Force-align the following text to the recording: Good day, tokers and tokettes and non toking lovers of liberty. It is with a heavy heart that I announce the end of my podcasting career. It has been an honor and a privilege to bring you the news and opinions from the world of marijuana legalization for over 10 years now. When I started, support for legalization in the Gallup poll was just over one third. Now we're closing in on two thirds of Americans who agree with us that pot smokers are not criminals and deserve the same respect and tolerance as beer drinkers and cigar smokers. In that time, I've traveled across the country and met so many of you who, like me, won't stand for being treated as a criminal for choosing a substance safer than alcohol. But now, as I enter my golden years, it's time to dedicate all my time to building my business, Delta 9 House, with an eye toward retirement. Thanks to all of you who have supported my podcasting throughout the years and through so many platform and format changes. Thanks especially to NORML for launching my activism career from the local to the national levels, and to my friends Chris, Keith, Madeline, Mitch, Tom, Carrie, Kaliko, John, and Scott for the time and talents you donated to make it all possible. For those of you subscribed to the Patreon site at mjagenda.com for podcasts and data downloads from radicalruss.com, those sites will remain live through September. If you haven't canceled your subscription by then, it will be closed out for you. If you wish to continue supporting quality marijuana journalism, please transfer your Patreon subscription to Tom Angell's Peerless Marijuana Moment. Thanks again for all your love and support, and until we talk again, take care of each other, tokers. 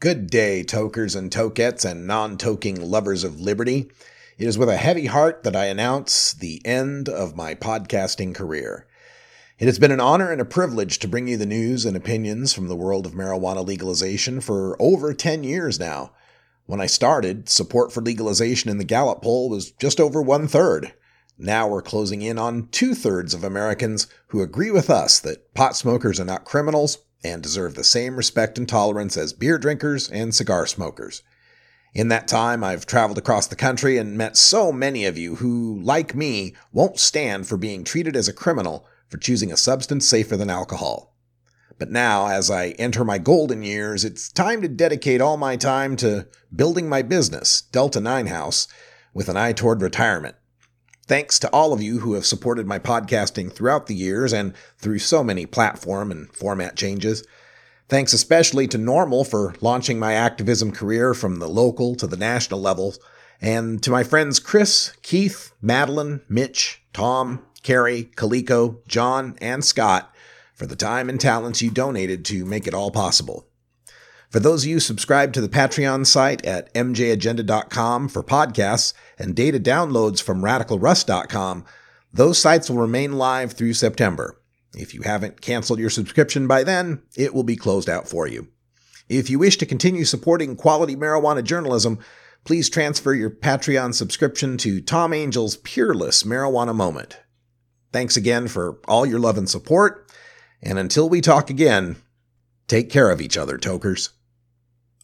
Good 0.00 0.28
day, 0.28 0.62
tokers 0.62 1.14
and 1.14 1.30
tokettes 1.30 1.84
and 1.84 2.06
non 2.06 2.38
toking 2.38 2.80
lovers 2.80 3.22
of 3.22 3.38
liberty. 3.38 3.90
It 4.38 4.48
is 4.48 4.56
with 4.56 4.70
a 4.70 4.78
heavy 4.78 5.04
heart 5.04 5.42
that 5.42 5.54
I 5.54 5.66
announce 5.66 6.32
the 6.32 6.62
end 6.64 7.06
of 7.06 7.36
my 7.36 7.54
podcasting 7.54 8.34
career. 8.34 8.86
It 9.58 9.66
has 9.66 9.78
been 9.78 9.92
an 9.92 10.00
honor 10.00 10.32
and 10.32 10.40
a 10.40 10.46
privilege 10.46 11.00
to 11.00 11.08
bring 11.08 11.28
you 11.28 11.36
the 11.36 11.44
news 11.44 11.84
and 11.84 11.98
opinions 11.98 12.54
from 12.54 12.68
the 12.68 12.76
world 12.76 13.04
of 13.04 13.12
marijuana 13.12 13.62
legalization 13.62 14.40
for 14.40 14.74
over 14.80 15.12
10 15.12 15.44
years 15.44 15.78
now. 15.78 16.12
When 16.64 16.80
I 16.80 16.86
started, 16.86 17.50
support 17.50 17.92
for 17.92 18.00
legalization 18.00 18.70
in 18.70 18.78
the 18.78 18.84
Gallup 18.84 19.20
poll 19.20 19.50
was 19.50 19.70
just 19.72 20.00
over 20.00 20.22
one 20.22 20.48
third. 20.48 20.94
Now 21.36 21.68
we're 21.68 21.82
closing 21.82 22.22
in 22.22 22.38
on 22.38 22.68
two 22.68 22.94
thirds 22.94 23.34
of 23.34 23.44
Americans 23.44 24.06
who 24.28 24.40
agree 24.40 24.70
with 24.70 24.88
us 24.88 25.20
that 25.20 25.52
pot 25.52 25.76
smokers 25.76 26.18
are 26.18 26.24
not 26.24 26.46
criminals 26.46 27.00
and 27.22 27.42
deserve 27.42 27.74
the 27.74 27.84
same 27.84 28.16
respect 28.16 28.58
and 28.58 28.68
tolerance 28.68 29.16
as 29.16 29.32
beer 29.32 29.58
drinkers 29.58 30.08
and 30.10 30.34
cigar 30.34 30.66
smokers. 30.66 31.22
In 31.92 32.08
that 32.08 32.28
time, 32.28 32.62
I've 32.62 32.86
traveled 32.86 33.18
across 33.18 33.48
the 33.48 33.56
country 33.56 33.98
and 33.98 34.16
met 34.16 34.36
so 34.36 34.70
many 34.70 35.04
of 35.06 35.18
you 35.18 35.36
who, 35.36 35.80
like 35.82 36.14
me, 36.14 36.54
won't 36.72 37.00
stand 37.00 37.48
for 37.48 37.56
being 37.56 37.82
treated 37.82 38.14
as 38.14 38.28
a 38.28 38.32
criminal 38.32 38.86
for 39.08 39.18
choosing 39.18 39.50
a 39.50 39.56
substance 39.56 40.06
safer 40.06 40.36
than 40.36 40.50
alcohol. 40.50 41.16
But 41.78 41.90
now, 41.90 42.28
as 42.28 42.50
I 42.50 42.68
enter 42.78 43.04
my 43.04 43.18
golden 43.18 43.62
years, 43.62 44.04
it's 44.04 44.30
time 44.30 44.62
to 44.62 44.68
dedicate 44.68 45.20
all 45.20 45.36
my 45.36 45.56
time 45.56 45.96
to 45.96 46.28
building 46.54 46.88
my 46.88 47.02
business, 47.02 47.62
Delta 47.62 48.00
9 48.00 48.26
House, 48.26 48.68
with 49.12 49.28
an 49.28 49.36
eye 49.36 49.52
toward 49.52 49.82
retirement. 49.82 50.36
Thanks 51.10 51.40
to 51.40 51.50
all 51.50 51.72
of 51.72 51.82
you 51.82 51.98
who 51.98 52.14
have 52.14 52.24
supported 52.24 52.68
my 52.68 52.78
podcasting 52.78 53.52
throughout 53.52 53.88
the 53.88 53.96
years 53.96 54.32
and 54.32 54.54
through 54.78 55.00
so 55.00 55.24
many 55.24 55.44
platform 55.44 56.12
and 56.12 56.32
format 56.32 56.76
changes. 56.76 57.26
Thanks 57.88 58.12
especially 58.12 58.68
to 58.68 58.78
NORML 58.78 59.26
for 59.28 59.56
launching 59.60 59.98
my 59.98 60.12
activism 60.12 60.70
career 60.70 61.12
from 61.12 61.40
the 61.40 61.48
local 61.48 61.96
to 61.96 62.06
the 62.06 62.16
national 62.16 62.60
levels, 62.60 63.00
and 63.40 63.82
to 63.82 63.90
my 63.90 64.04
friends 64.04 64.38
Chris, 64.38 64.92
Keith, 65.02 65.52
Madeline, 65.60 66.20
Mitch, 66.28 66.80
Tom, 66.92 67.44
Carrie, 67.64 68.12
Kaliko, 68.14 68.78
John, 68.86 69.36
and 69.40 69.64
Scott 69.64 70.14
for 70.54 70.66
the 70.66 70.76
time 70.76 71.08
and 71.08 71.20
talents 71.20 71.60
you 71.60 71.72
donated 71.72 72.24
to 72.26 72.44
make 72.44 72.68
it 72.68 72.74
all 72.74 72.92
possible. 72.92 73.49
For 74.30 74.38
those 74.38 74.62
of 74.62 74.70
you 74.70 74.78
subscribed 74.78 75.34
to 75.34 75.40
the 75.40 75.48
Patreon 75.48 76.06
site 76.06 76.46
at 76.46 76.72
mjagenda.com 76.72 78.08
for 78.08 78.22
podcasts 78.22 78.94
and 79.18 79.34
data 79.34 79.58
downloads 79.58 80.22
from 80.22 80.42
radicalruss.com, 80.42 81.64
those 82.12 82.38
sites 82.38 82.70
will 82.70 82.78
remain 82.78 83.18
live 83.18 83.52
through 83.52 83.72
September. 83.72 84.40
If 84.72 84.94
you 84.94 85.02
haven't 85.02 85.40
canceled 85.40 85.80
your 85.80 85.90
subscription 85.90 86.46
by 86.46 86.62
then, 86.62 87.02
it 87.16 87.34
will 87.34 87.42
be 87.42 87.56
closed 87.56 87.90
out 87.90 88.08
for 88.08 88.28
you. 88.28 88.46
If 89.08 89.28
you 89.30 89.40
wish 89.40 89.58
to 89.58 89.66
continue 89.66 90.04
supporting 90.04 90.54
quality 90.54 90.94
marijuana 90.94 91.42
journalism, 91.42 91.98
please 92.44 92.70
transfer 92.70 93.12
your 93.12 93.30
Patreon 93.30 93.94
subscription 93.94 94.56
to 94.58 94.80
Tom 94.80 95.12
Angell's 95.12 95.56
Peerless 95.56 96.22
Marijuana 96.22 96.72
Moment. 96.72 97.18
Thanks 97.92 98.16
again 98.16 98.46
for 98.46 98.78
all 98.86 99.04
your 99.04 99.18
love 99.18 99.36
and 99.36 99.50
support, 99.50 100.08
and 100.62 100.78
until 100.78 101.08
we 101.08 101.20
talk 101.20 101.50
again, 101.50 101.96
take 102.68 102.90
care 102.90 103.10
of 103.10 103.20
each 103.20 103.36
other, 103.36 103.58
tokers. 103.58 104.10